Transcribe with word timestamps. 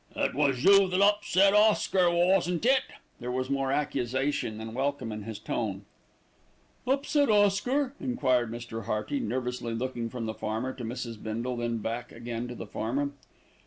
"It 0.15 0.33
was 0.33 0.63
you 0.63 0.87
that 0.89 0.99
upset 0.99 1.53
Oscar, 1.53 2.09
wasn't 2.09 2.65
it?" 2.65 2.81
There 3.19 3.29
was 3.31 3.51
more 3.51 3.71
accusation 3.71 4.57
than 4.57 4.73
welcome 4.73 5.11
in 5.11 5.25
his 5.25 5.37
tone. 5.37 5.85
"Upset 6.87 7.29
Oscar?" 7.29 7.93
enquired 7.99 8.49
Mr. 8.51 8.85
Hearty, 8.85 9.19
nervously 9.19 9.75
looking 9.75 10.09
from 10.09 10.25
the 10.25 10.33
farmer 10.33 10.73
to 10.73 10.83
Mrs. 10.83 11.21
Bindle, 11.21 11.57
then 11.57 11.77
back 11.77 12.11
again 12.11 12.47
to 12.47 12.55
the 12.55 12.65
farmer. 12.65 13.11